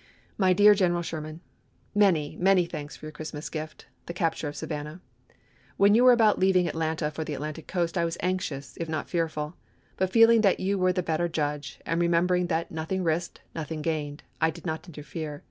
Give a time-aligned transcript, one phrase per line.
[0.44, 1.40] "My deae Genekal Sheeman:
[1.92, 5.00] Many, many thanks for your Christmas gift, the capture of Savannah.
[5.76, 9.10] When you were about leaving Atlanta for the Atlantic coast I was anxious, if not
[9.10, 9.56] fearful;
[9.96, 13.82] but feeling that you were the better judge, and re membering that' nothing risked, nothing
[13.82, 15.42] gained,' I did not interfere.